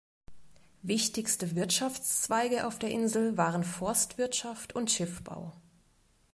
[0.81, 5.53] Wichtigste Wirtschaftszweige auf der Insel waren Forstwirtschaft und Schiffbau.